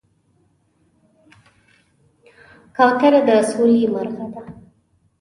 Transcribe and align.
کوتره 2.75 3.21
د 3.27 3.29
سولې 3.49 3.83
مرغه 3.93 4.25
ده. 4.33 4.43